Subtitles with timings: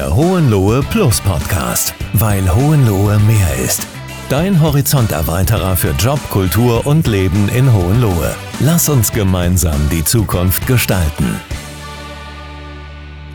[0.00, 3.86] Der Hohenlohe Plus Podcast, weil Hohenlohe mehr ist.
[4.30, 8.34] Dein Horizonterweiterer für Job, Kultur und Leben in Hohenlohe.
[8.60, 11.38] Lass uns gemeinsam die Zukunft gestalten.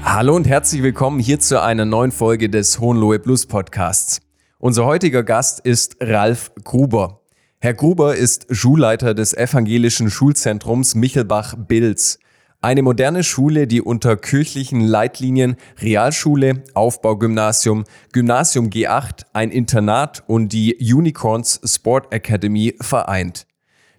[0.04, 4.21] Hallo und herzlich willkommen hier zu einer neuen Folge des Hohenlohe Plus Podcasts.
[4.57, 7.21] Unser heutiger Gast ist Ralf Gruber.
[7.59, 12.18] Herr Gruber ist Schulleiter des evangelischen Schulzentrums Michelbach-Bilz.
[12.66, 20.76] Eine moderne Schule, die unter kirchlichen Leitlinien Realschule, Aufbaugymnasium, Gymnasium G8, ein Internat und die
[20.76, 23.45] Unicorns Sport Academy vereint.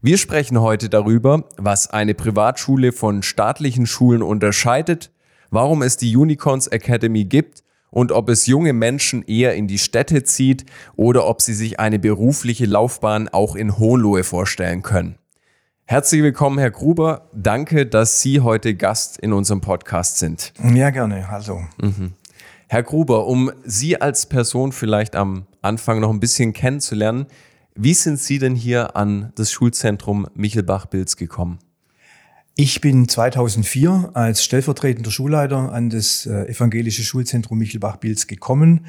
[0.02, 5.12] Wir sprechen heute darüber, was eine Privatschule von staatlichen Schulen unterscheidet,
[5.50, 10.24] warum es die Unicorns Academy gibt und ob es junge Menschen eher in die Städte
[10.24, 15.18] zieht oder ob sie sich eine berufliche Laufbahn auch in Hohenlohe vorstellen können.
[15.88, 17.30] Herzlich willkommen, Herr Gruber.
[17.32, 20.52] Danke, dass Sie heute Gast in unserem Podcast sind.
[20.74, 21.30] Ja, gerne.
[21.30, 21.60] Hallo.
[21.80, 22.12] Mhm.
[22.66, 27.26] Herr Gruber, um Sie als Person vielleicht am Anfang noch ein bisschen kennenzulernen,
[27.76, 31.60] wie sind Sie denn hier an das Schulzentrum Michelbach-Bilz gekommen?
[32.58, 38.86] Ich bin 2004 als stellvertretender Schulleiter an das äh, evangelische Schulzentrum Michelbach-Bilz gekommen,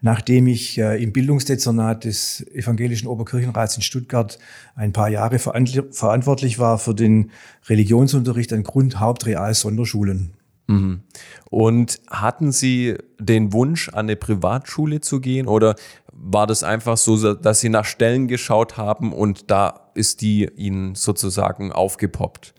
[0.00, 4.38] nachdem ich äh, im Bildungsdezernat des evangelischen Oberkirchenrats in Stuttgart
[4.74, 7.30] ein paar Jahre verantwortlich war für den
[7.68, 10.32] Religionsunterricht an Grund-, Haupt-, Real-, Sonderschulen.
[10.68, 11.02] Mhm.
[11.50, 15.76] Und hatten Sie den Wunsch, an eine Privatschule zu gehen oder
[16.10, 20.94] war das einfach so, dass Sie nach Stellen geschaut haben und da ist die Ihnen
[20.94, 22.54] sozusagen aufgepoppt?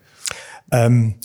[0.72, 1.16] Ähm,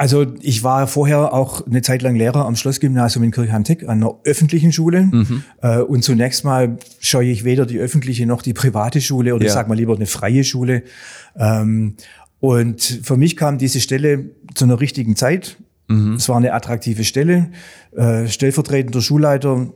[0.00, 4.18] also ich war vorher auch eine Zeit lang Lehrer am Schlossgymnasium in Kirchheim-Teck, an einer
[4.24, 5.02] öffentlichen Schule.
[5.02, 5.44] Mhm.
[5.60, 9.48] Äh, und zunächst mal scheue ich weder die öffentliche noch die private Schule oder ja.
[9.48, 10.84] ich sag mal lieber eine freie Schule.
[11.36, 11.96] Ähm,
[12.40, 15.58] und für mich kam diese Stelle zu einer richtigen Zeit.
[15.88, 16.14] Mhm.
[16.14, 17.50] Es war eine attraktive Stelle.
[17.94, 19.70] Äh, stellvertretender Schulleiter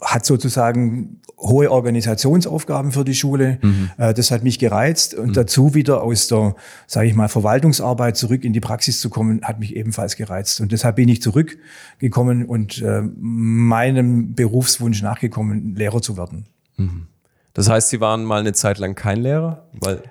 [0.00, 3.58] hat sozusagen hohe Organisationsaufgaben für die Schule.
[3.60, 3.90] Mhm.
[3.98, 5.32] Äh, das hat mich gereizt und mhm.
[5.34, 6.56] dazu wieder aus der,
[6.86, 10.60] sage ich mal, Verwaltungsarbeit zurück in die Praxis zu kommen, hat mich ebenfalls gereizt.
[10.60, 16.46] Und deshalb bin ich zurückgekommen und äh, meinem Berufswunsch nachgekommen, Lehrer zu werden.
[16.76, 17.06] Mhm.
[17.52, 20.02] Das heißt, Sie waren mal eine Zeit lang kein Lehrer, weil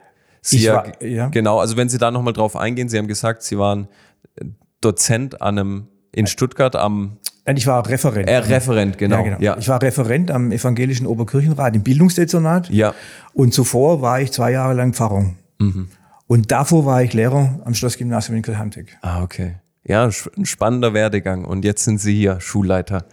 [0.42, 1.60] Sie ja, war, ja, genau.
[1.60, 3.88] Also wenn Sie da nochmal drauf eingehen, Sie haben gesagt, Sie waren
[4.82, 7.18] Dozent an einem in Stuttgart am
[7.48, 8.28] ich war Referent.
[8.28, 9.18] Äh, Referent, genau.
[9.18, 9.38] Ja, genau.
[9.40, 9.58] Ja.
[9.60, 12.72] Ich war Referent am Evangelischen Oberkirchenrat im Bildungsdezernat.
[12.72, 12.96] Ja.
[13.34, 15.32] Und zuvor war ich zwei Jahre lang Pfarrer.
[15.60, 15.90] Mhm.
[16.26, 18.98] Und davor war ich Lehrer am Schlossgymnasium in Kirchheimtech.
[19.02, 19.58] Ah, okay.
[19.84, 21.46] Ja, ein spannender Werdegang.
[21.46, 23.06] Und jetzt sind Sie hier Schulleiter.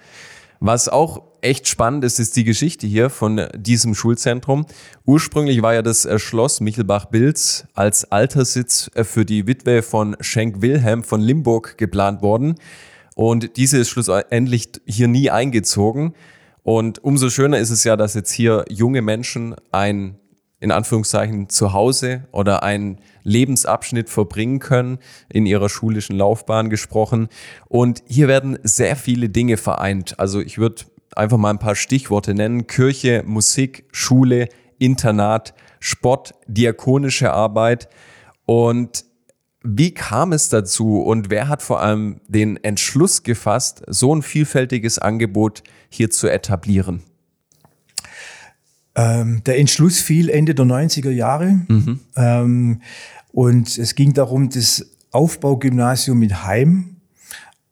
[0.60, 4.64] Was auch echt spannend ist, ist die Geschichte hier von diesem Schulzentrum.
[5.04, 11.20] Ursprünglich war ja das Schloss Michelbach-Bilz als Alterssitz für die Witwe von Schenk Wilhelm von
[11.20, 12.54] Limburg geplant worden.
[13.14, 16.14] Und diese ist schlussendlich hier nie eingezogen.
[16.62, 20.18] Und umso schöner ist es ja, dass jetzt hier junge Menschen ein,
[20.60, 27.28] in Anführungszeichen, Zuhause oder ein Lebensabschnitt verbringen können, in ihrer schulischen Laufbahn gesprochen.
[27.68, 30.18] Und hier werden sehr viele Dinge vereint.
[30.18, 30.84] Also ich würde
[31.16, 32.66] einfach mal ein paar Stichworte nennen.
[32.66, 34.48] Kirche, Musik, Schule,
[34.78, 37.88] Internat, Sport, diakonische Arbeit.
[38.46, 39.04] Und
[39.64, 44.98] wie kam es dazu und wer hat vor allem den Entschluss gefasst, so ein vielfältiges
[44.98, 47.02] Angebot hier zu etablieren?
[48.94, 52.00] Ähm, der Entschluss fiel Ende der 90er Jahre mhm.
[52.16, 52.82] ähm,
[53.32, 56.96] und es ging darum, das Aufbaugymnasium mit Heim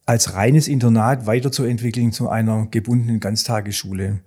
[0.06, 4.20] als reines Internat weiterzuentwickeln zu einer gebundenen Ganztagesschule.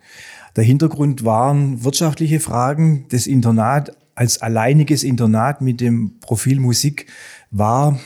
[0.56, 3.06] Der Hintergrund waren wirtschaftliche Fragen.
[3.10, 7.08] Das Internat als alleiniges Internat mit dem Profil Musik
[7.54, 7.98] war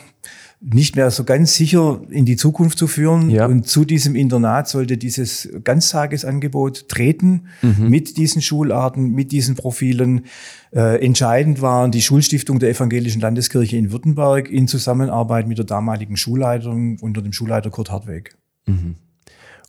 [0.59, 3.29] nicht mehr so ganz sicher in die Zukunft zu führen.
[3.29, 3.45] Ja.
[3.45, 7.89] Und zu diesem Internat sollte dieses Ganztagesangebot treten mhm.
[7.89, 10.25] mit diesen Schularten, mit diesen Profilen.
[10.71, 16.17] Äh, entscheidend waren die Schulstiftung der Evangelischen Landeskirche in Württemberg in Zusammenarbeit mit der damaligen
[16.17, 18.35] Schulleitung unter dem Schulleiter Kurt Hartweg.
[18.65, 18.95] Mhm.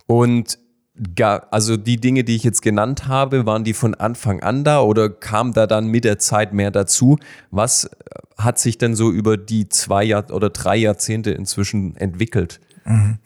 [0.07, 0.59] Und
[1.51, 5.09] also die Dinge, die ich jetzt genannt habe, waren die von Anfang an da oder
[5.09, 7.19] kam da dann mit der Zeit mehr dazu?
[7.51, 7.91] Was
[8.37, 12.61] hat sich denn so über die zwei Jahr oder drei Jahrzehnte inzwischen entwickelt?
[12.85, 13.19] Mhm.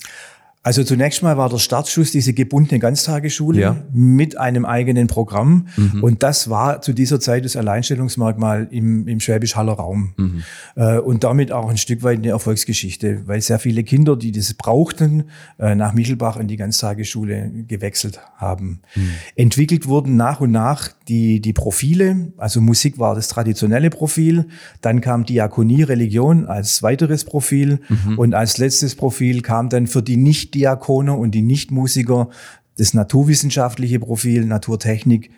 [0.64, 3.76] Also zunächst mal war der Startschuss diese gebundene Ganztagesschule ja.
[3.93, 5.67] mit einem eigenen Programm.
[5.76, 6.05] Mhm.
[6.05, 10.14] Und das war zu dieser Zeit das Alleinstellungsmerkmal im, im Schwäbisch-Haller Raum.
[10.17, 10.43] Mhm.
[10.76, 14.55] Äh, und damit auch ein Stück weit eine Erfolgsgeschichte, weil sehr viele Kinder, die das
[14.55, 15.25] brauchten,
[15.59, 18.82] äh, nach Michelbach in die Ganztagesschule gewechselt haben.
[18.94, 19.11] Mhm.
[19.35, 22.32] Entwickelt wurden nach und nach die, die Profile.
[22.37, 24.47] Also Musik war das traditionelle Profil.
[24.81, 27.81] Dann kam Diakonie, Religion als weiteres Profil.
[27.88, 28.19] Mhm.
[28.19, 32.28] Und als letztes Profil kam dann für die nicht Nicht-Diakoner und die Nicht-Musiker
[32.76, 35.31] das naturwissenschaftliche Profil, Naturtechnik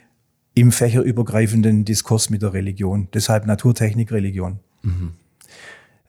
[0.55, 3.09] im fächerübergreifenden Diskurs mit der Religion.
[3.13, 4.61] Deshalb Naturtechnik, Religion.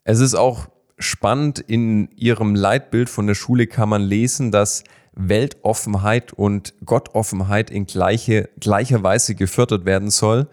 [0.03, 0.67] Es ist auch
[0.99, 7.85] spannend, in Ihrem Leitbild von der Schule kann man lesen, dass Weltoffenheit und Gottoffenheit in
[7.85, 10.47] gleiche, gleicher Weise gefördert werden soll.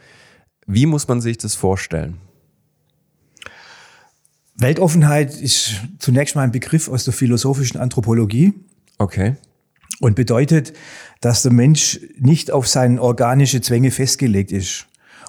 [0.66, 2.18] Wie muss man sich das vorstellen?
[4.56, 8.52] Weltoffenheit ist zunächst mal ein Begriff aus der philosophischen Anthropologie.
[8.98, 9.36] Okay.
[10.00, 10.72] Und bedeutet,
[11.20, 14.86] dass der Mensch nicht auf seine organische Zwänge festgelegt ist.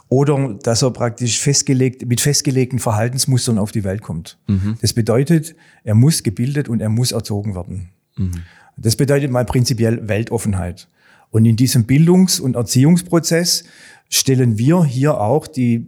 [0.09, 4.37] Oder dass er praktisch festgelegt, mit festgelegten Verhaltensmustern auf die Welt kommt.
[4.47, 4.77] Mhm.
[4.81, 7.89] Das bedeutet, er muss gebildet und er muss erzogen werden.
[8.17, 8.43] Mhm.
[8.77, 10.87] Das bedeutet mal prinzipiell Weltoffenheit.
[11.31, 13.63] Und in diesem Bildungs- und Erziehungsprozess
[14.09, 15.87] stellen wir hier auch die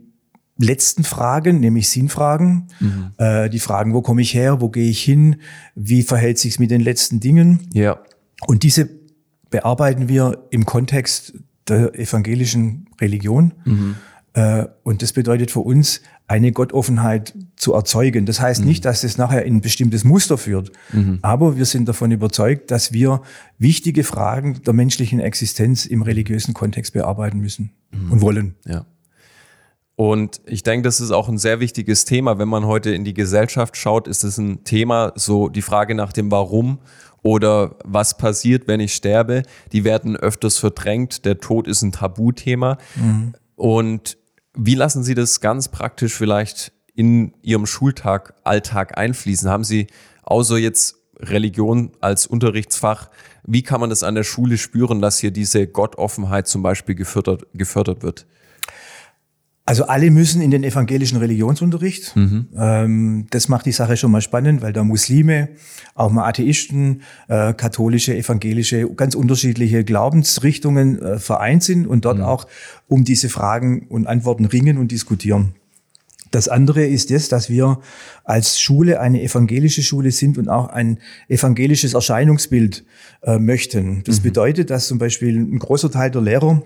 [0.58, 2.68] letzten Fragen, nämlich Sinnfragen.
[2.80, 3.12] Mhm.
[3.18, 5.38] Äh, die Fragen, wo komme ich her, wo gehe ich hin,
[5.76, 7.68] wie verhält sich's mit den letzten Dingen.
[7.74, 8.00] Ja.
[8.48, 8.90] Und diese
[9.50, 11.34] bearbeiten wir im Kontext
[11.68, 13.54] der evangelischen Religion.
[13.66, 13.96] Mhm.
[14.34, 18.26] Äh, und das bedeutet für uns, eine Gottoffenheit zu erzeugen.
[18.26, 18.68] Das heißt mhm.
[18.68, 21.20] nicht, dass es nachher in ein bestimmtes Muster führt, mhm.
[21.22, 23.22] aber wir sind davon überzeugt, dass wir
[23.60, 28.12] wichtige Fragen der menschlichen Existenz im religiösen Kontext bearbeiten müssen mhm.
[28.12, 28.56] und wollen.
[28.66, 28.86] Ja.
[29.96, 32.38] Und ich denke, das ist auch ein sehr wichtiges Thema.
[32.38, 36.12] Wenn man heute in die Gesellschaft schaut, ist es ein Thema, so die Frage nach
[36.12, 36.80] dem Warum
[37.22, 41.26] oder was passiert, wenn ich sterbe, die werden öfters verdrängt.
[41.26, 42.78] Der Tod ist ein Tabuthema.
[42.96, 43.34] Mhm.
[43.56, 44.18] Und
[44.54, 49.50] wie lassen Sie das ganz praktisch vielleicht in Ihrem Schultag, Alltag einfließen?
[49.50, 49.88] Haben Sie
[50.24, 53.10] außer jetzt Religion als Unterrichtsfach,
[53.44, 57.46] wie kann man das an der Schule spüren, dass hier diese Gottoffenheit zum Beispiel gefördert,
[57.54, 58.26] gefördert wird?
[59.68, 62.16] Also alle müssen in den evangelischen Religionsunterricht.
[62.16, 62.48] Mhm.
[62.56, 65.50] Ähm, das macht die Sache schon mal spannend, weil da Muslime,
[65.96, 72.26] auch mal Atheisten, äh, katholische, evangelische, ganz unterschiedliche Glaubensrichtungen äh, vereint sind und dort mhm.
[72.26, 72.46] auch
[72.88, 75.56] um diese Fragen und Antworten ringen und diskutieren.
[76.30, 77.80] Das andere ist das, dass wir
[78.24, 82.86] als Schule eine evangelische Schule sind und auch ein evangelisches Erscheinungsbild
[83.24, 84.04] äh, möchten.
[84.04, 84.24] Das mhm.
[84.24, 86.62] bedeutet, dass zum Beispiel ein großer Teil der Lehrer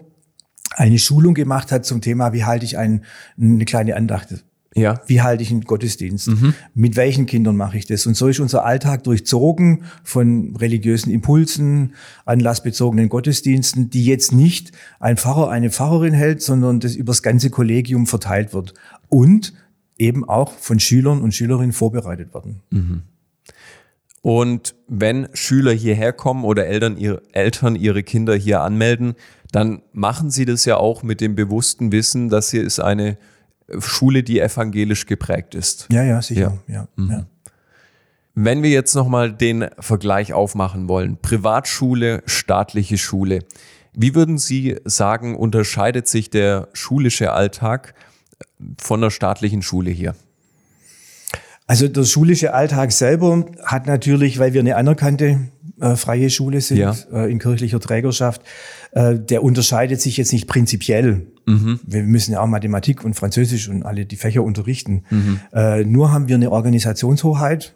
[0.80, 3.04] eine Schulung gemacht hat zum Thema, wie halte ich ein,
[3.40, 4.46] eine kleine Andacht.
[4.76, 5.02] Ja.
[5.08, 6.30] Wie halte ich einen Gottesdienst?
[6.30, 6.54] Mhm.
[6.74, 8.06] Mit welchen Kindern mache ich das?
[8.06, 11.96] Und so ist unser Alltag durchzogen von religiösen Impulsen,
[12.26, 18.08] anlassbezogenen Gottesdiensten, die jetzt nicht ein Pfarrer, eine Pfarrerin hält, sondern das übers ganze Kollegium
[18.08, 18.74] verteilt wird.
[19.10, 19.54] Und
[19.98, 22.62] eben auch von Schülern und Schülerinnen vorbereitet werden.
[22.70, 23.02] Mhm.
[24.22, 29.16] Und wenn Schüler hierher kommen oder Eltern ihre, Eltern ihre Kinder hier anmelden,
[29.52, 33.18] dann machen sie das ja auch mit dem bewussten Wissen, dass hier ist eine
[33.80, 35.88] Schule, die evangelisch geprägt ist.
[35.92, 36.60] Ja, ja, sicher.
[36.68, 36.74] Ja.
[36.74, 37.12] ja, mhm.
[37.12, 37.26] ja.
[38.36, 43.40] Wenn wir jetzt nochmal den Vergleich aufmachen wollen, Privatschule, staatliche Schule,
[43.94, 47.96] wie würden Sie sagen, unterscheidet sich der schulische Alltag
[48.78, 50.16] von der staatlichen Schule hier?
[51.70, 56.80] Also der schulische Alltag selber hat natürlich, weil wir eine anerkannte äh, freie Schule sind
[56.80, 56.96] ja.
[57.14, 58.42] äh, in kirchlicher Trägerschaft,
[58.92, 61.28] äh, der unterscheidet sich jetzt nicht prinzipiell.
[61.46, 61.80] Mhm.
[61.86, 65.04] Wir müssen ja auch Mathematik und Französisch und alle die Fächer unterrichten.
[65.12, 65.40] Mhm.
[65.54, 67.76] Äh, nur haben wir eine Organisationshoheit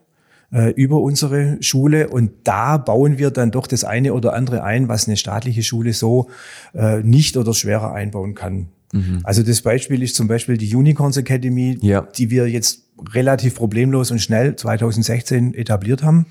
[0.51, 4.87] äh, über unsere Schule und da bauen wir dann doch das eine oder andere ein,
[4.87, 6.31] was eine staatliche Schule so
[6.73, 8.69] äh, nicht oder schwerer einbauen kann.
[8.93, 9.19] Mhm.
[9.23, 12.07] Also das Beispiel ist zum Beispiel die Unicorns Academy, ja.
[12.17, 12.83] die wir jetzt
[13.13, 16.25] relativ problemlos und schnell 2016 etabliert haben.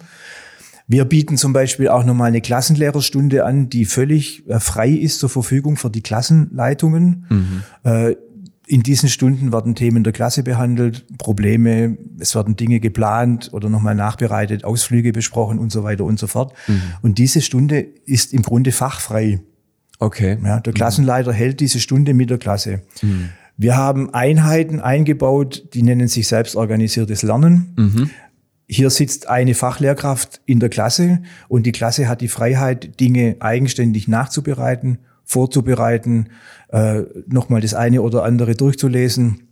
[0.89, 5.29] Wir bieten zum Beispiel auch nochmal eine Klassenlehrerstunde an, die völlig äh, frei ist zur
[5.29, 7.27] Verfügung für die Klassenleitungen.
[7.29, 7.63] Mhm.
[7.85, 8.17] Äh,
[8.67, 13.95] in diesen Stunden werden Themen der Klasse behandelt, Probleme, es werden Dinge geplant oder nochmal
[13.95, 16.55] nachbereitet, Ausflüge besprochen und so weiter und so fort.
[16.69, 16.83] Mhm.
[17.03, 19.41] Und diese Stunde ist im Grunde fachfrei.
[20.03, 20.37] Okay.
[20.43, 21.37] Ja, der Klassenleiter mhm.
[21.37, 22.83] hält diese Stunde mit der Klasse.
[23.03, 23.29] Mhm.
[23.57, 27.73] Wir haben Einheiten eingebaut, die nennen sich selbstorganisiertes Lernen.
[27.77, 28.11] Mhm.
[28.67, 34.09] Hier sitzt eine Fachlehrkraft in der Klasse und die Klasse hat die Freiheit, Dinge eigenständig
[34.09, 36.31] nachzubereiten, vorzubereiten,
[36.71, 39.43] äh, nochmal das eine oder andere durchzulesen.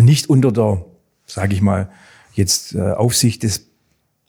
[0.00, 0.86] Nicht unter der,
[1.24, 1.88] sage ich mal,
[2.32, 3.68] jetzt äh, Aufsicht des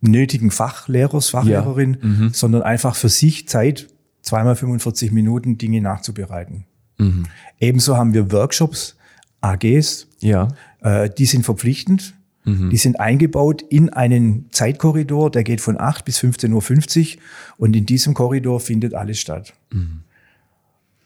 [0.01, 2.07] nötigen Fachlehrers, Fachlehrerin, ja.
[2.07, 2.29] mhm.
[2.34, 3.88] sondern einfach für sich Zeit,
[4.25, 6.65] zweimal 45 Minuten Dinge nachzubereiten.
[6.98, 7.24] Mhm.
[7.60, 8.98] Ebenso haben wir Workshops,
[9.41, 10.08] AGs.
[10.20, 10.50] Ja.
[10.82, 12.15] Äh, die sind verpflichtend.
[12.44, 12.70] Mhm.
[12.70, 17.22] Die sind eingebaut in einen Zeitkorridor, der geht von 8 bis 15.50 Uhr
[17.58, 19.53] und in diesem Korridor findet alles statt.
[19.72, 20.01] Mhm.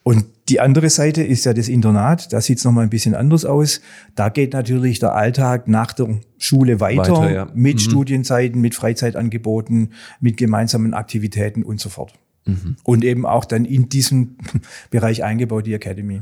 [0.03, 2.33] Und die andere Seite ist ja das Internat.
[2.33, 3.81] Da sieht es nochmal ein bisschen anders aus.
[4.15, 7.47] Da geht natürlich der Alltag nach der Schule weiter, Weiter, ja.
[7.53, 7.79] mit Mhm.
[7.79, 12.13] Studienzeiten, mit Freizeitangeboten, mit gemeinsamen Aktivitäten und so fort.
[12.45, 12.77] Mhm.
[12.83, 14.37] Und eben auch dann in diesem
[14.89, 16.21] Bereich eingebaut, die Academy.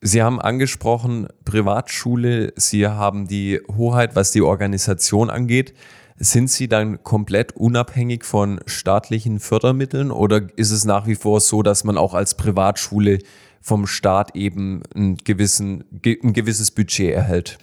[0.00, 5.74] Sie haben angesprochen, Privatschule, Sie haben die Hoheit, was die Organisation angeht.
[6.16, 11.62] Sind Sie dann komplett unabhängig von staatlichen Fördermitteln oder ist es nach wie vor so,
[11.62, 13.18] dass man auch als Privatschule
[13.60, 17.58] vom Staat eben einen gewissen, ge- ein gewisses Budget erhält?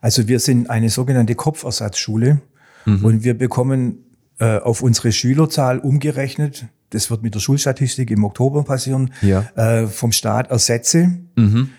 [0.00, 2.40] Also wir sind eine sogenannte Kopfersatzschule
[2.86, 3.04] Mhm.
[3.04, 4.04] und wir bekommen
[4.38, 9.40] äh, auf unsere Schülerzahl umgerechnet, das wird mit der Schulstatistik im Oktober passieren, Ja.
[9.56, 9.60] Mhm.
[9.62, 11.18] äh, vom Staat Ersätze,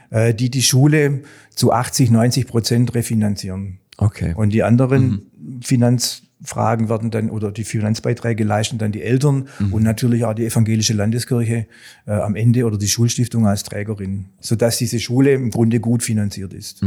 [0.09, 1.21] äh, die die Schule
[1.53, 3.79] zu 80, 90 Prozent refinanzieren.
[3.97, 4.33] Okay.
[4.35, 5.27] Und die anderen
[5.61, 10.93] Finanzfragen werden dann oder die Finanzbeiträge leisten dann die Eltern und natürlich auch die evangelische
[10.93, 11.67] Landeskirche
[12.05, 16.53] äh, am Ende oder die Schulstiftung als Trägerin, sodass diese Schule im Grunde gut finanziert
[16.53, 16.81] ist.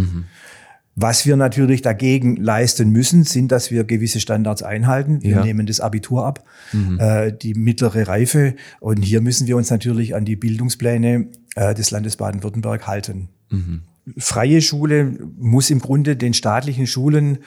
[1.00, 5.22] Was wir natürlich dagegen leisten müssen, sind, dass wir gewisse Standards einhalten.
[5.22, 5.44] Wir Ja.
[5.44, 6.44] nehmen das Abitur ab,
[6.98, 8.54] äh, die mittlere Reife.
[8.80, 13.28] Und hier müssen wir uns natürlich an die Bildungspläne äh, des Landes Baden-Württemberg halten.
[14.16, 17.38] Freie Schule muss im Grunde den staatlichen Schulen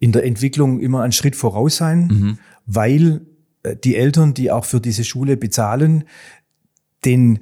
[0.00, 3.20] in der Entwicklung immer einen Schritt voraus sein, weil
[3.62, 6.04] äh, die Eltern, die auch für diese Schule bezahlen,
[7.04, 7.38] den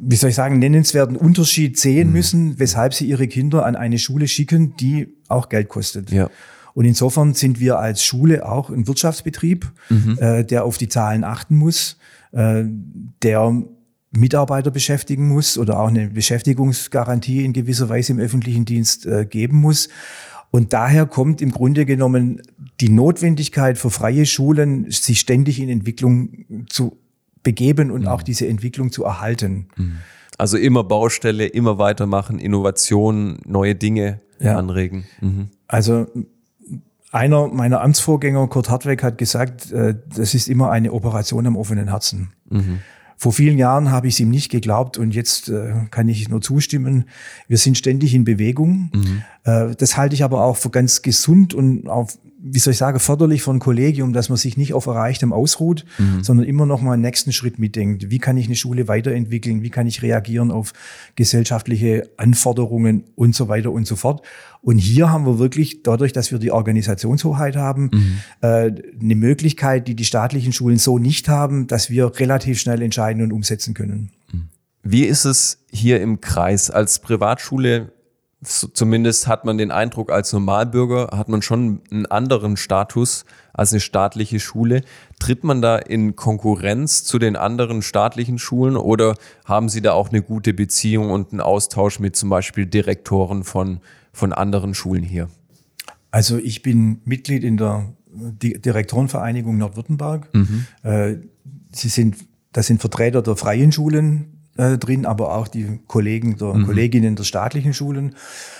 [0.00, 4.28] wie soll ich sagen, nennenswerten Unterschied sehen müssen, weshalb sie ihre Kinder an eine Schule
[4.28, 6.10] schicken, die auch Geld kostet.
[6.10, 6.30] Ja.
[6.74, 9.72] Und insofern sind wir als Schule auch ein Wirtschaftsbetrieb,
[10.20, 11.96] äh, der auf die Zahlen achten muss,
[12.30, 12.64] äh,
[13.22, 13.64] der
[14.10, 19.58] Mitarbeiter beschäftigen muss oder auch eine Beschäftigungsgarantie in gewisser Weise im öffentlichen Dienst äh, geben
[19.58, 19.88] muss.
[20.50, 22.40] Und daher kommt im Grunde genommen
[22.80, 26.96] die Notwendigkeit für freie Schulen, sich ständig in Entwicklung zu
[27.42, 29.68] begeben und auch diese Entwicklung zu erhalten.
[30.36, 34.56] Also immer Baustelle, immer weitermachen, Innovationen, neue Dinge Ja.
[34.56, 35.04] anregen.
[35.20, 35.48] Mhm.
[35.66, 36.06] Also
[37.10, 41.88] einer meiner Amtsvorgänger, Kurt Hartweg, hat gesagt, äh, das ist immer eine Operation am offenen
[41.88, 42.32] Herzen.
[43.16, 46.40] Vor vielen Jahren habe ich es ihm nicht geglaubt und jetzt äh, kann ich nur
[46.40, 47.06] zustimmen.
[47.48, 48.92] Wir sind ständig in Bewegung.
[49.44, 52.08] Äh, das halte ich aber auch für ganz gesund und auch,
[52.40, 55.84] wie soll ich sagen, förderlich für ein Kollegium, dass man sich nicht auf Erreichtem ausruht,
[56.22, 58.10] sondern immer noch mal einen nächsten Schritt mitdenkt.
[58.10, 59.62] Wie kann ich eine Schule weiterentwickeln?
[59.62, 60.72] Wie kann ich reagieren auf
[61.16, 64.22] gesellschaftliche Anforderungen und so weiter und so fort?
[64.62, 67.90] Und hier haben wir wirklich, dadurch, dass wir die Organisationshoheit haben,
[68.40, 73.22] äh, eine Möglichkeit, die die staatlichen Schulen so nicht haben, dass wir relativ schnell entscheiden
[73.22, 74.10] und umsetzen können.
[74.82, 76.70] Wie ist es hier im Kreis?
[76.70, 77.92] Als Privatschule,
[78.42, 83.80] zumindest hat man den Eindruck, als Normalbürger hat man schon einen anderen Status als eine
[83.80, 84.82] staatliche Schule.
[85.18, 90.10] Tritt man da in Konkurrenz zu den anderen staatlichen Schulen oder haben Sie da auch
[90.10, 93.80] eine gute Beziehung und einen Austausch mit zum Beispiel Direktoren von,
[94.12, 95.28] von anderen Schulen hier?
[96.12, 100.28] Also ich bin Mitglied in der Di- Direktorenvereinigung Nordwürttemberg.
[100.82, 101.16] Äh,
[101.72, 102.16] Sie sind,
[102.52, 107.24] da sind Vertreter der freien Schulen äh, drin, aber auch die Kollegen der Kolleginnen der
[107.24, 108.14] staatlichen Schulen.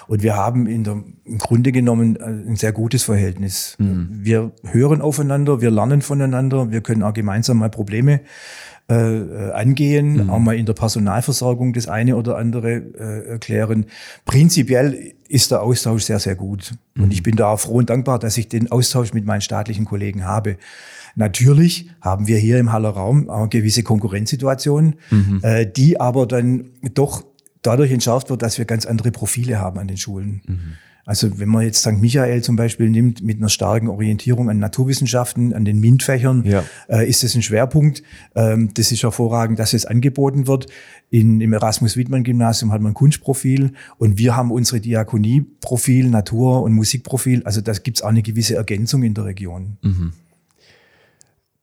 [0.06, 3.76] Und wir haben in der, im Grunde genommen äh, ein sehr gutes Verhältnis.
[4.10, 8.20] Wir hören aufeinander, wir lernen voneinander, wir können auch gemeinsam mal Probleme
[8.90, 13.84] äh, äh, angehen, auch mal in der Personalversorgung das eine oder andere äh, erklären.
[14.24, 16.72] Prinzipiell ist der Austausch sehr, sehr gut.
[16.96, 19.84] Und ich bin da auch froh und dankbar, dass ich den Austausch mit meinen staatlichen
[19.84, 20.56] Kollegen habe.
[21.18, 24.94] Natürlich haben wir hier im Haller Raum auch gewisse Konkurrenzsituationen,
[25.42, 27.24] äh, die aber dann doch
[27.62, 30.42] dadurch entschärft wird, dass wir ganz andere Profile haben an den Schulen.
[31.04, 31.98] Also wenn man jetzt St.
[32.00, 36.62] Michael zum Beispiel nimmt, mit einer starken Orientierung an Naturwissenschaften, an den MINT-Fächern, Ja.
[36.88, 38.02] äh, ist das ein Schwerpunkt.
[38.36, 40.66] Ähm, das ist hervorragend, dass es angeboten wird.
[41.10, 47.42] In, Im Erasmus-Wittmann-Gymnasium hat man ein Kunstprofil und wir haben unsere Diakonie-Profil, Natur- und Musikprofil.
[47.44, 49.78] Also da gibt's auch eine gewisse Ergänzung in der Region.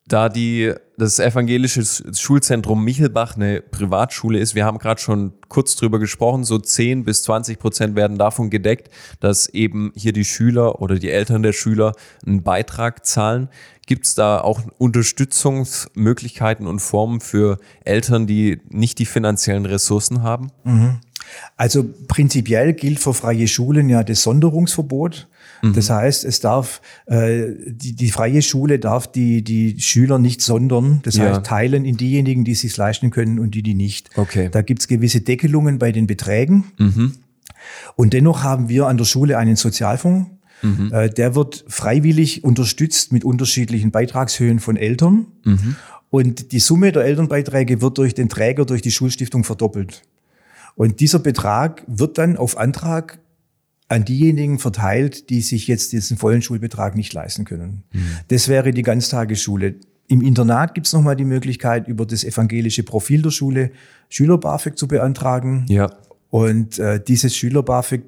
[0.07, 1.83] Da die, das evangelische
[2.13, 7.23] Schulzentrum Michelbach eine Privatschule ist, wir haben gerade schon kurz drüber gesprochen, so 10 bis
[7.23, 11.93] 20 Prozent werden davon gedeckt, dass eben hier die Schüler oder die Eltern der Schüler
[12.23, 13.49] einen Beitrag zahlen.
[13.87, 20.51] Gibt es da auch Unterstützungsmöglichkeiten und Formen für Eltern, die nicht die finanziellen Ressourcen haben?
[21.57, 25.27] Also prinzipiell gilt für freie Schulen ja das Sonderungsverbot.
[25.61, 30.99] Das heißt, es darf äh, die, die freie Schule darf die die Schüler nicht sondern,
[31.03, 31.29] das Ja.
[31.29, 34.09] heißt teilen in diejenigen, die es sich leisten können und die die nicht.
[34.15, 34.49] Okay.
[34.51, 36.65] Da gibt's gewisse Deckelungen bei den Beträgen.
[37.95, 40.29] Und dennoch haben wir an der Schule einen Sozialfonds.
[40.91, 45.25] Äh, Der wird freiwillig unterstützt mit unterschiedlichen Beitragshöhen von Eltern.
[46.09, 50.03] Und die Summe der Elternbeiträge wird durch den Träger, durch die Schulstiftung verdoppelt.
[50.75, 53.19] Und dieser Betrag wird dann auf Antrag
[53.87, 57.83] an diejenigen verteilt, die sich jetzt diesen vollen Schulbetrag nicht leisten können.
[57.91, 58.07] Mhm.
[58.29, 59.75] Das wäre die Ganztagesschule.
[60.07, 63.71] Im Internat gibt es nochmal die Möglichkeit, über das evangelische Profil der Schule
[64.09, 65.65] Schüler BAföG zu beantragen.
[65.67, 65.91] Ja.
[66.29, 68.03] Und äh, dieses Schüler BAföG,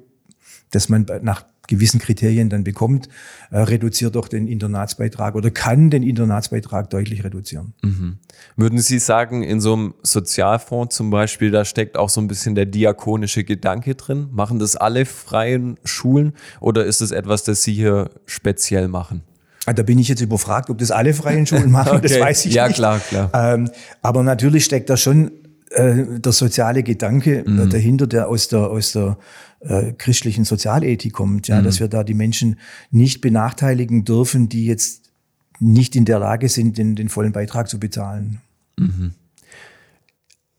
[0.70, 3.08] das man nach gewissen Kriterien dann bekommt,
[3.50, 7.74] äh, reduziert doch den Internatsbeitrag oder kann den Internatsbeitrag deutlich reduzieren.
[7.82, 8.18] Mhm.
[8.56, 12.56] Würden Sie sagen, in so einem Sozialfonds zum Beispiel, da steckt auch so ein bisschen
[12.56, 14.28] der diakonische Gedanke drin?
[14.32, 19.22] Machen das alle freien Schulen oder ist es etwas, das Sie hier speziell machen?
[19.66, 22.08] Ah, da bin ich jetzt überfragt, ob das alle freien Schulen machen, okay.
[22.08, 22.78] das weiß ich ja, nicht.
[22.78, 23.54] Ja, klar, klar.
[23.54, 23.70] Ähm,
[24.00, 25.30] aber natürlich steckt da schon
[25.70, 27.68] äh, der soziale Gedanke mhm.
[27.68, 29.18] dahinter, der aus der, aus der
[29.60, 31.64] äh, christlichen Sozialethik kommt, ja, mhm.
[31.64, 32.58] dass wir da die Menschen
[32.90, 35.10] nicht benachteiligen dürfen, die jetzt
[35.58, 38.40] nicht in der Lage sind, den, den vollen Beitrag zu bezahlen.
[38.76, 39.14] Mhm.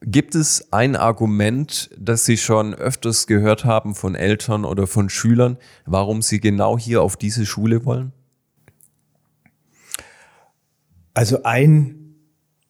[0.02, 5.58] Gibt es ein Argument, das Sie schon öfters gehört haben von Eltern oder von Schülern,
[5.86, 8.14] warum Sie genau hier auf diese Schule wollen?
[11.14, 12.00] Also ein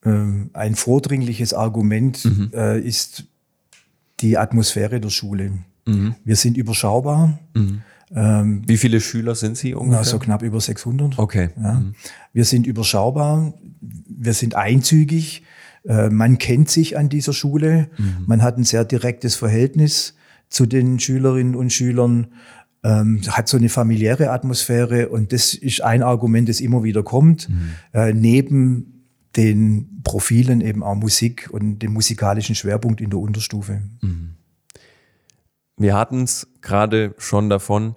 [0.04, 2.52] ähm, ein vordringliches Argument mhm.
[2.54, 3.26] äh, ist
[4.22, 5.60] die Atmosphäre der Schule.
[5.90, 6.16] Mhm.
[6.24, 7.40] Wir sind überschaubar.
[7.56, 7.82] Mhm.
[8.16, 10.00] Ähm, Wie viele Schüler sind Sie ungefähr?
[10.00, 11.20] Na, so knapp über 600.
[11.20, 11.50] Okay.
[11.62, 11.74] Ja.
[11.74, 11.96] Mhm.
[12.34, 13.54] Wir sind überschaubar.
[13.82, 15.44] Wir sind einzügig.
[15.86, 17.90] Äh, man kennt sich an dieser Schule.
[17.98, 18.26] Mhm.
[18.26, 20.16] Man hat ein sehr direktes Verhältnis
[20.50, 22.28] zu den Schülerinnen und Schülern.
[22.82, 27.50] Ähm, hat so eine familiäre Atmosphäre und das ist ein Argument, das immer wieder kommt.
[27.50, 27.70] Mhm.
[27.92, 29.06] Äh, neben
[29.36, 33.82] den Profilen eben auch Musik und dem musikalischen Schwerpunkt in der Unterstufe.
[34.02, 34.36] Mhm.
[35.80, 37.96] Wir hatten es gerade schon davon,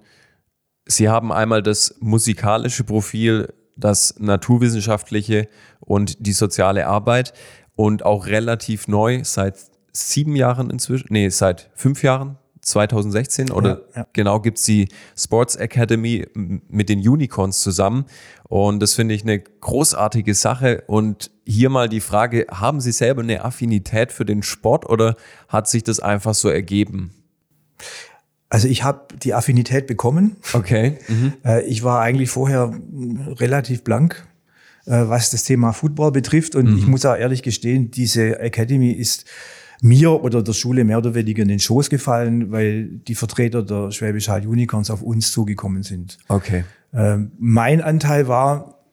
[0.85, 5.47] Sie haben einmal das musikalische Profil, das naturwissenschaftliche
[5.79, 7.33] und die soziale Arbeit
[7.75, 9.57] und auch relativ neu seit
[9.93, 14.07] sieben Jahren inzwischen, nee, seit fünf Jahren 2016 oder ja, ja.
[14.13, 14.87] genau gibt's die
[15.17, 18.05] Sports Academy mit den Unicorns zusammen.
[18.47, 20.83] Und das finde ich eine großartige Sache.
[20.87, 25.15] Und hier mal die Frage, haben Sie selber eine Affinität für den Sport oder
[25.49, 27.22] hat sich das einfach so ergeben?
[28.53, 30.37] Also ich habe die Affinität bekommen.
[30.53, 30.99] Okay.
[31.07, 31.33] Mhm.
[31.43, 32.71] Äh, ich war eigentlich vorher
[33.39, 34.27] relativ blank,
[34.85, 36.55] äh, was das Thema Football betrifft.
[36.55, 36.77] Und mhm.
[36.77, 39.25] ich muss auch ehrlich gestehen, diese Academy ist
[39.81, 43.91] mir oder der Schule mehr oder weniger in den Schoß gefallen, weil die Vertreter der
[43.91, 46.19] Schwäbisch Hall Unicorns auf uns zugekommen sind.
[46.27, 46.63] Okay.
[46.93, 48.83] Ähm, mein Anteil war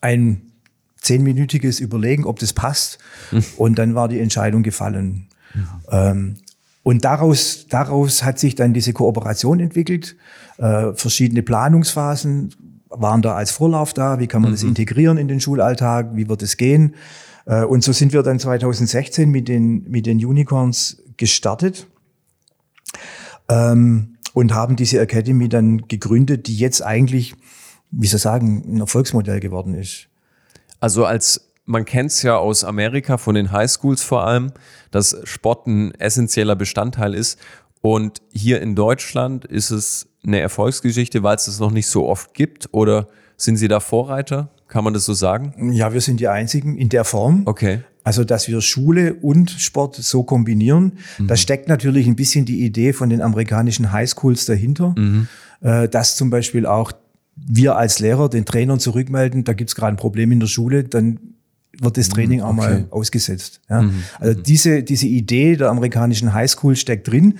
[0.00, 0.52] ein
[0.98, 2.98] zehnminütiges Überlegen, ob das passt.
[3.32, 3.44] Mhm.
[3.56, 5.26] Und dann war die Entscheidung gefallen.
[5.52, 5.66] Mhm.
[5.90, 6.36] Ähm,
[6.84, 10.16] und daraus, daraus hat sich dann diese Kooperation entwickelt.
[10.58, 12.54] Äh, verschiedene Planungsphasen
[12.90, 14.20] waren da als Vorlauf da.
[14.20, 14.54] Wie kann man mhm.
[14.54, 16.14] das integrieren in den Schulalltag?
[16.14, 16.94] Wie wird es gehen?
[17.46, 21.86] Äh, und so sind wir dann 2016 mit den, mit den Unicorns gestartet
[23.48, 27.34] ähm, und haben diese Academy dann gegründet, die jetzt eigentlich,
[27.92, 30.08] wie soll ich sagen, ein Erfolgsmodell geworden ist.
[30.80, 34.52] Also als man kennt es ja aus Amerika von den Highschools vor allem,
[34.90, 37.38] dass Sport ein essentieller Bestandteil ist.
[37.80, 42.34] Und hier in Deutschland ist es eine Erfolgsgeschichte, weil es es noch nicht so oft
[42.34, 42.68] gibt?
[42.72, 44.50] Oder sind Sie da Vorreiter?
[44.68, 45.72] Kann man das so sagen?
[45.72, 47.42] Ja, wir sind die Einzigen in der Form.
[47.44, 47.80] Okay.
[48.02, 50.98] Also, dass wir Schule und Sport so kombinieren.
[51.18, 51.26] Mhm.
[51.26, 55.28] Da steckt natürlich ein bisschen die Idee von den amerikanischen Highschools dahinter, mhm.
[55.60, 56.92] Äh, dass zum Beispiel auch
[57.36, 60.84] wir als Lehrer den Trainern zurückmelden, da gibt es gerade ein Problem in der Schule,
[60.84, 61.18] dann
[61.80, 62.50] wird das Training mhm, okay.
[62.50, 63.60] auch mal ausgesetzt.
[63.68, 63.82] Ja.
[63.82, 64.02] Mhm.
[64.18, 64.42] Also mhm.
[64.42, 67.38] diese, diese Idee der amerikanischen Highschool steckt drin.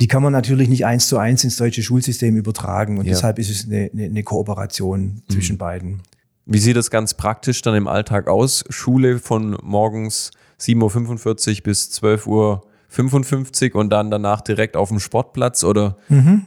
[0.00, 3.12] Die kann man natürlich nicht eins zu eins ins deutsche Schulsystem übertragen und ja.
[3.12, 5.58] deshalb ist es eine, eine, eine Kooperation zwischen mhm.
[5.58, 6.02] beiden.
[6.44, 8.64] Wie sieht das ganz praktisch dann im Alltag aus?
[8.68, 15.64] Schule von morgens 7.45 Uhr bis 12.55 Uhr und dann danach direkt auf dem Sportplatz
[15.64, 15.96] oder?
[16.08, 16.46] Mhm.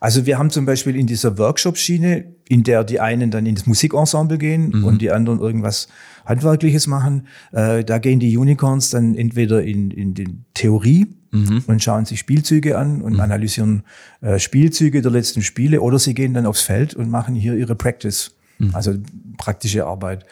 [0.00, 4.38] Also wir haben zum Beispiel in dieser Workshop-Schiene, in der die einen dann ins Musikensemble
[4.38, 4.84] gehen mhm.
[4.84, 5.88] und die anderen irgendwas
[6.24, 7.26] Handwerkliches machen.
[7.52, 11.64] Äh, da gehen die Unicorns dann entweder in, in die Theorie mhm.
[11.66, 13.20] und schauen sich Spielzüge an und mhm.
[13.20, 13.82] analysieren
[14.20, 17.74] äh, Spielzüge der letzten Spiele oder sie gehen dann aufs Feld und machen hier ihre
[17.74, 18.74] Practice, mhm.
[18.74, 18.94] also
[19.38, 20.24] praktische Arbeit.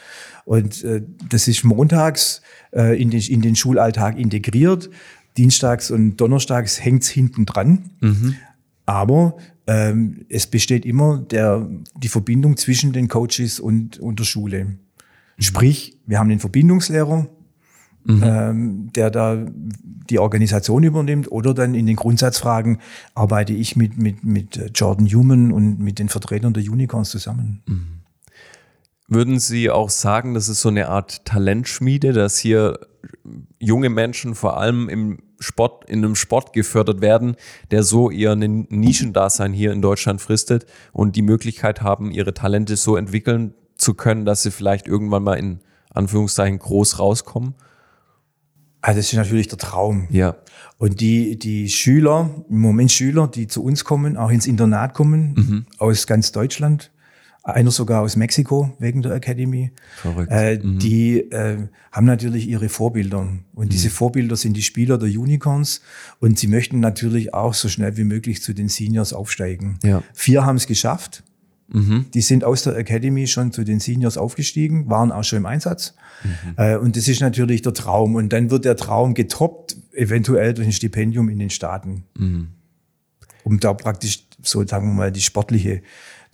[0.44, 4.90] Und äh, das ist montags äh, in, den, in den Schulalltag integriert.
[5.36, 7.90] Dienstags und Donnerstags hängt's hinten dran.
[8.00, 8.36] Mhm.
[8.86, 14.64] Aber ähm, es besteht immer der, die Verbindung zwischen den Coaches und, und der Schule.
[14.64, 14.78] Mhm.
[15.38, 17.26] Sprich, wir haben den Verbindungslehrer,
[18.04, 18.22] mhm.
[18.22, 19.46] ähm, der da
[20.10, 22.78] die Organisation übernimmt, oder dann in den Grundsatzfragen
[23.14, 27.62] arbeite ich mit, mit, mit Jordan Human und mit den Vertretern der Unicorns zusammen.
[27.66, 27.86] Mhm.
[29.06, 32.78] Würden Sie auch sagen, das ist so eine Art Talentschmiede, dass hier
[33.58, 37.36] junge Menschen vor allem im Sport, in einem Sport gefördert werden,
[37.70, 42.96] der so ihr Nischendasein hier in Deutschland fristet und die Möglichkeit haben, ihre Talente so
[42.96, 47.54] entwickeln zu können, dass sie vielleicht irgendwann mal in Anführungszeichen groß rauskommen?
[48.80, 50.08] Also das ist natürlich der Traum.
[50.10, 50.36] Ja.
[50.76, 55.34] Und die, die Schüler, im Moment Schüler, die zu uns kommen, auch ins Internat kommen,
[55.34, 55.66] mhm.
[55.78, 56.90] aus ganz Deutschland,
[57.44, 59.70] einer sogar aus Mexiko wegen der Academy.
[59.96, 60.32] Verrückt.
[60.32, 60.78] Äh, mhm.
[60.78, 63.28] Die äh, haben natürlich ihre Vorbilder.
[63.52, 63.68] Und mhm.
[63.68, 65.82] diese Vorbilder sind die Spieler der Unicorns.
[66.20, 69.78] Und sie möchten natürlich auch so schnell wie möglich zu den Seniors aufsteigen.
[69.84, 70.02] Ja.
[70.14, 71.22] Vier haben es geschafft.
[71.68, 72.06] Mhm.
[72.14, 75.94] Die sind aus der Academy schon zu den Seniors aufgestiegen, waren auch schon im Einsatz.
[76.22, 76.54] Mhm.
[76.56, 78.14] Äh, und das ist natürlich der Traum.
[78.14, 82.04] Und dann wird der Traum getoppt, eventuell durch ein Stipendium in den Staaten.
[82.16, 82.48] Mhm.
[83.44, 85.82] Um da praktisch, so sagen wir mal, die sportliche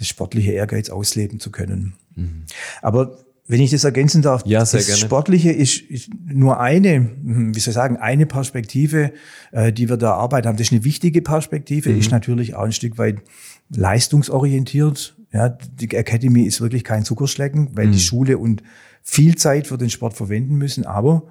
[0.00, 1.92] das sportliche Ehrgeiz ausleben zu können.
[2.16, 2.46] Mhm.
[2.82, 4.96] Aber wenn ich das ergänzen darf, ja, das gerne.
[4.96, 9.12] Sportliche ist, ist, nur eine, hm, wie soll ich sagen, eine Perspektive,
[9.52, 10.56] äh, die wir da arbeiten haben.
[10.56, 11.98] Das ist eine wichtige Perspektive, mhm.
[11.98, 13.18] ist natürlich auch ein Stück weit
[13.74, 15.16] leistungsorientiert.
[15.32, 17.92] Ja, die Academy ist wirklich kein Zuckerschlecken, weil mhm.
[17.92, 18.62] die Schule und
[19.02, 20.86] viel Zeit für den Sport verwenden müssen.
[20.86, 21.24] Aber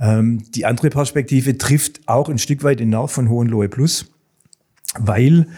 [0.00, 4.06] ähm, die andere Perspektive trifft auch ein Stück weit den Nerv von Hohenlohe Plus,
[4.98, 5.48] weil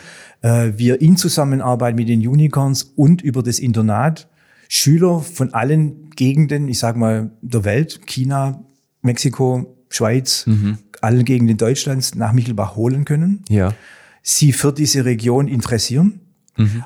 [0.43, 4.29] wir in Zusammenarbeit mit den Unicorns und über das Internat
[4.73, 8.65] Schüler von allen Gegenden, ich sage mal der Welt, China,
[9.03, 10.79] Mexiko, Schweiz, mhm.
[11.01, 13.43] allen Gegenden Deutschlands nach Michelbach holen können.
[13.49, 13.75] Ja.
[14.23, 16.21] Sie für diese Region interessieren,
[16.57, 16.85] mhm.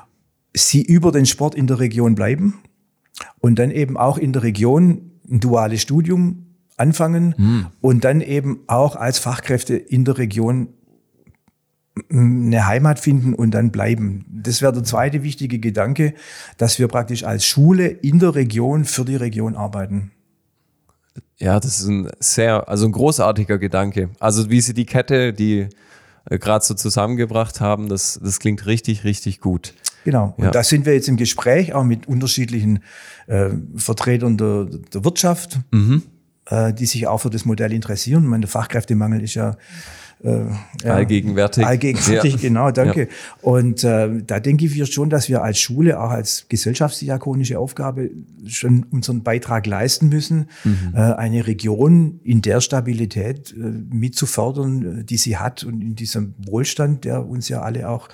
[0.55, 2.55] sie über den Sport in der Region bleiben
[3.41, 6.47] und dann eben auch in der Region ein duales Studium
[6.79, 7.67] anfangen mhm.
[7.83, 10.69] und dann eben auch als Fachkräfte in der Region
[12.11, 14.25] eine Heimat finden und dann bleiben.
[14.29, 16.15] Das wäre der zweite wichtige Gedanke,
[16.59, 20.11] dass wir praktisch als Schule in der Region für die Region arbeiten.
[21.39, 24.11] Ja, das ist ein sehr, also ein großartiger Gedanke.
[24.19, 25.69] Also wie Sie die Kette, die
[26.31, 29.75] äh, gerade so zusammengebracht haben, das, das klingt richtig, richtig gut.
[30.05, 30.35] Genau.
[30.37, 30.51] Und ja.
[30.51, 32.81] da sind wir jetzt im Gespräch auch mit unterschiedlichen
[33.27, 36.03] äh, Vertretern der, der Wirtschaft, mhm.
[36.47, 38.25] äh, die sich auch für das Modell interessieren.
[38.25, 39.57] Ich meine, der Fachkräftemangel ist ja
[40.25, 41.67] äh, allgegenwärtig.
[41.67, 42.39] Allgegenwärtig, ja.
[42.41, 43.03] genau, danke.
[43.03, 43.07] Ja.
[43.43, 48.11] Und äh, da denke ich schon, dass wir als Schule, auch als gesellschaftsdiakonische Aufgabe
[48.47, 50.93] schon unseren Beitrag leisten müssen, mhm.
[50.95, 56.35] äh, eine Region in der Stabilität äh, mitzufördern, äh, die sie hat und in diesem
[56.39, 58.09] Wohlstand, der uns ja alle auch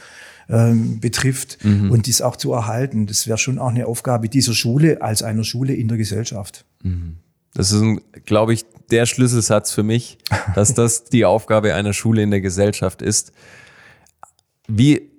[0.49, 1.93] ähm, betrifft mhm.
[1.93, 3.07] und dies auch zu erhalten.
[3.07, 6.65] Das wäre schon auch eine Aufgabe dieser Schule als einer Schule in der Gesellschaft.
[6.83, 7.19] Mhm.
[7.55, 7.83] Das ist,
[8.27, 10.19] glaube ich, der Schlüsselsatz für mich,
[10.55, 13.33] dass das die Aufgabe einer Schule in der Gesellschaft ist.
[14.69, 15.11] Wie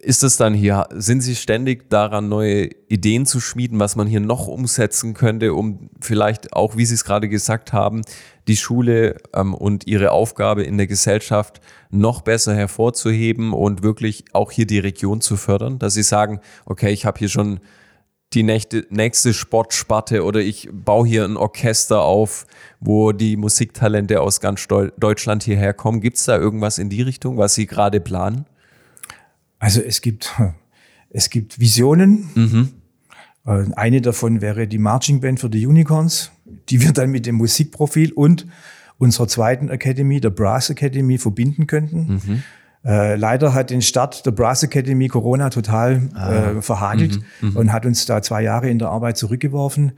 [0.00, 0.86] ist es dann hier?
[0.92, 5.90] Sind Sie ständig daran, neue Ideen zu schmieden, was man hier noch umsetzen könnte, um
[6.00, 8.02] vielleicht auch, wie Sie es gerade gesagt haben,
[8.48, 14.50] die Schule ähm, und ihre Aufgabe in der Gesellschaft noch besser hervorzuheben und wirklich auch
[14.50, 15.78] hier die Region zu fördern?
[15.78, 17.60] Dass Sie sagen, okay, ich habe hier schon
[18.32, 22.46] die nächste, nächste Sportsparte oder ich baue hier ein Orchester auf,
[22.78, 26.00] wo die Musiktalente aus ganz Deutschland hierher kommen.
[26.00, 28.46] Gibt es da irgendwas in die Richtung, was Sie gerade planen?
[29.58, 30.32] Also es gibt,
[31.10, 32.30] es gibt Visionen.
[32.34, 32.68] Mhm.
[33.46, 36.30] Äh, eine davon wäre die Marching Band für die Unicorns,
[36.68, 38.46] die wir dann mit dem Musikprofil und
[38.98, 42.20] unserer zweiten Academy, der Brass Academy, verbinden könnten.
[42.24, 42.42] Mhm.
[42.84, 46.32] Äh, leider hat den Start der Brass Academy Corona total ah.
[46.32, 49.92] äh, verhagelt mhm, mhm, und hat uns da zwei Jahre in der Arbeit zurückgeworfen.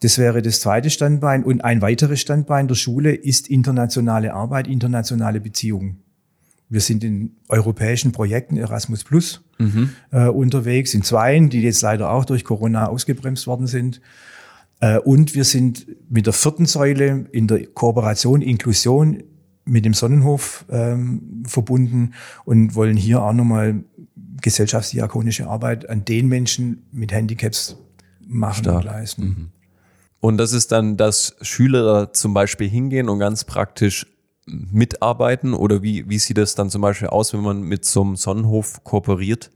[0.00, 1.44] Das wäre das zweite Standbein.
[1.44, 6.02] Und ein weiteres Standbein der Schule ist internationale Arbeit, internationale Beziehungen.
[6.68, 9.90] Wir sind in europäischen Projekten Erasmus Plus mhm.
[10.10, 14.00] äh, unterwegs, in zweien, die jetzt leider auch durch Corona ausgebremst worden sind.
[14.80, 19.22] Äh, und wir sind mit der vierten Säule in der Kooperation Inklusion
[19.64, 23.82] mit dem Sonnenhof ähm, verbunden und wollen hier auch nochmal
[24.40, 27.76] gesellschaftsdiakonische Arbeit an den Menschen mit Handicaps
[28.26, 28.76] machen Stark.
[28.76, 29.22] und leisten.
[29.22, 29.48] Mhm.
[30.20, 34.06] Und das ist dann, dass Schüler zum Beispiel hingehen und ganz praktisch
[34.46, 38.16] mitarbeiten oder wie, wie sieht das dann zum Beispiel aus, wenn man mit so einem
[38.16, 39.50] Sonnenhof kooperiert?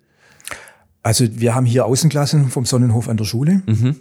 [1.03, 3.63] Also wir haben hier Außenklassen vom Sonnenhof an der Schule.
[3.67, 3.97] Mhm.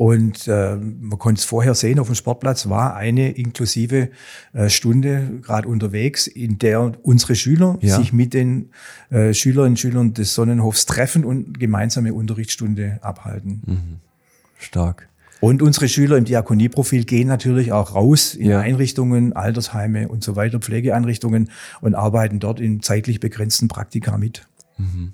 [0.00, 4.08] Und äh, man konnte es vorher sehen, auf dem Sportplatz war eine inklusive
[4.54, 7.98] äh, Stunde gerade unterwegs, in der unsere Schüler ja.
[7.98, 8.70] sich mit den
[9.10, 13.60] äh, Schülerinnen und Schülern des Sonnenhofs treffen und gemeinsame Unterrichtsstunde abhalten.
[13.66, 13.96] Mhm.
[14.56, 15.10] Stark.
[15.40, 18.60] Und unsere Schüler im Diakonieprofil gehen natürlich auch raus in ja.
[18.60, 21.50] Einrichtungen, Altersheime und so weiter, Pflegeeinrichtungen
[21.82, 24.46] und arbeiten dort in zeitlich begrenzten Praktika mit.
[24.78, 25.12] Mhm.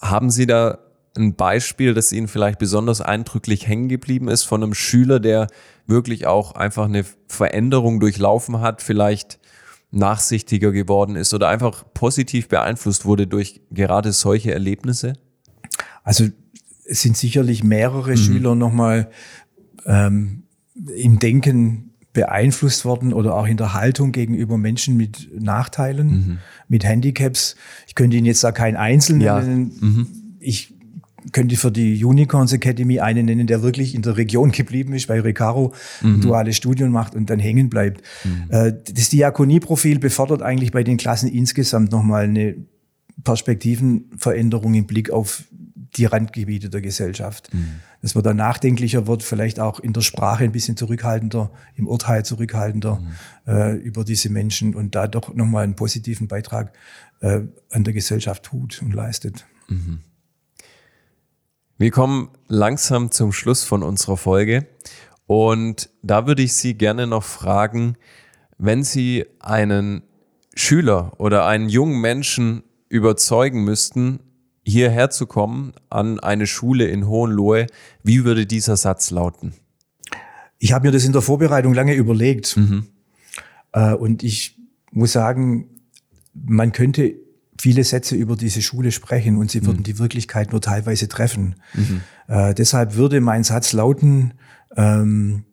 [0.00, 0.80] Haben Sie da
[1.18, 5.48] ein Beispiel, das Ihnen vielleicht besonders eindrücklich hängen geblieben ist von einem Schüler, der
[5.86, 9.38] wirklich auch einfach eine Veränderung durchlaufen hat, vielleicht
[9.90, 15.14] nachsichtiger geworden ist oder einfach positiv beeinflusst wurde durch gerade solche Erlebnisse?
[16.04, 16.28] Also
[16.84, 18.16] es sind sicherlich mehrere mhm.
[18.16, 19.10] Schüler nochmal
[19.86, 20.44] ähm,
[20.94, 26.38] im Denken beeinflusst worden oder auch in der Haltung gegenüber Menschen mit Nachteilen, mhm.
[26.68, 27.56] mit Handicaps.
[27.86, 29.40] Ich könnte Ihnen jetzt da keinen Einzelnen ja.
[29.40, 29.72] nennen.
[29.80, 30.06] Mhm.
[30.40, 30.74] Ich
[31.32, 35.20] könnte für die Unicorns Academy einen nennen, der wirklich in der Region geblieben ist, weil
[35.20, 36.20] Recaro mhm.
[36.20, 38.02] duales Studium macht und dann hängen bleibt.
[38.24, 38.50] Mhm.
[38.50, 42.56] Äh, das Diakonieprofil befördert eigentlich bei den Klassen insgesamt nochmal eine
[43.24, 45.44] Perspektivenveränderung im Blick auf
[45.96, 47.52] die Randgebiete der Gesellschaft.
[47.52, 47.80] Mhm.
[48.02, 52.24] Dass man da nachdenklicher wird, vielleicht auch in der Sprache ein bisschen zurückhaltender, im Urteil
[52.24, 53.52] zurückhaltender mhm.
[53.52, 56.72] äh, über diese Menschen und da doch nochmal einen positiven Beitrag
[57.20, 59.46] äh, an der Gesellschaft tut und leistet.
[59.68, 60.00] Mhm.
[61.80, 64.66] Wir kommen langsam zum Schluss von unserer Folge
[65.26, 67.96] und da würde ich Sie gerne noch fragen,
[68.58, 70.02] wenn Sie einen
[70.56, 74.18] Schüler oder einen jungen Menschen überzeugen müssten,
[74.64, 77.68] hierher zu kommen an eine Schule in Hohenlohe,
[78.02, 79.52] wie würde dieser Satz lauten?
[80.58, 82.56] Ich habe mir das in der Vorbereitung lange überlegt.
[82.56, 82.88] Mhm.
[83.70, 84.58] Äh, und ich
[84.90, 85.80] muss sagen,
[86.34, 87.14] man könnte
[87.60, 89.84] viele Sätze über diese Schule sprechen und sie würden mhm.
[89.84, 91.56] die Wirklichkeit nur teilweise treffen.
[91.74, 92.02] Mhm.
[92.28, 94.34] Äh, deshalb würde mein Satz lauten,
[94.76, 95.44] ähm,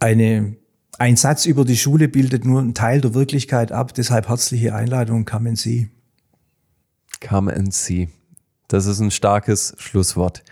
[0.00, 0.56] eine,
[0.98, 5.24] ein Satz über die Schule bildet nur einen Teil der Wirklichkeit ab, deshalb herzliche Einladung,
[5.24, 5.88] come and see.
[7.20, 8.08] Come and see.
[8.68, 10.42] Das ist ein starkes Schlusswort.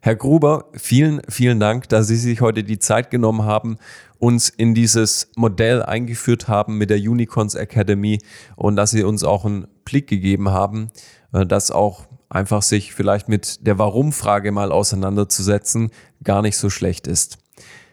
[0.00, 3.78] Herr Gruber, vielen, vielen Dank, dass Sie sich heute die Zeit genommen haben,
[4.22, 8.20] uns in dieses Modell eingeführt haben mit der Unicorns Academy
[8.54, 10.90] und dass Sie uns auch einen Blick gegeben haben,
[11.32, 15.90] äh, dass auch einfach sich vielleicht mit der Warum-Frage mal auseinanderzusetzen
[16.22, 17.38] gar nicht so schlecht ist.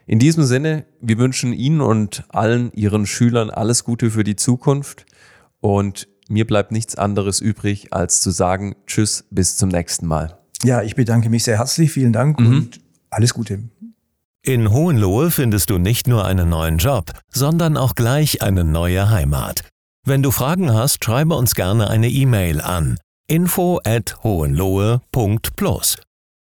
[0.05, 5.07] In diesem Sinne, wir wünschen Ihnen und allen Ihren Schülern alles Gute für die Zukunft
[5.61, 10.37] und mir bleibt nichts anderes übrig, als zu sagen, tschüss, bis zum nächsten Mal.
[10.63, 11.91] Ja, ich bedanke mich sehr herzlich.
[11.91, 12.47] Vielen Dank mhm.
[12.47, 13.63] und alles Gute.
[14.45, 19.63] In Hohenlohe findest du nicht nur einen neuen Job, sondern auch gleich eine neue Heimat.
[20.05, 22.97] Wenn du Fragen hast, schreibe uns gerne eine E-Mail an
[23.29, 25.97] info at hohenlohe.plus.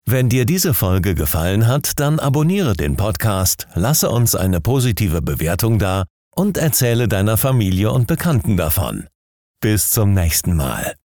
[0.08, 5.78] Wenn dir diese Folge gefallen hat, dann abonniere den Podcast, lasse uns eine positive Bewertung
[5.78, 9.08] da und erzähle deiner Familie und Bekannten davon.
[9.62, 10.95] Bis zum nächsten Mal.